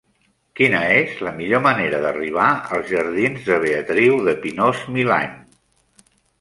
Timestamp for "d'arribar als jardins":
2.07-3.47